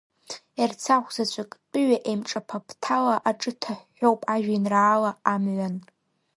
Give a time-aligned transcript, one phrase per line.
[0.61, 5.75] Ерцахә заҵәык, тәыҩа-еимҿаԥа, ԥҭала аҿы ҭаҳәҳәоуп ажәеинраала Амҩан…